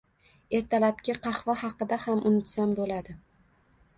[0.59, 3.19] Ertalabki qahva haqida ham unutsam bo'ladi